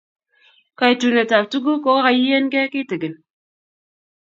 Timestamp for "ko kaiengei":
1.85-2.71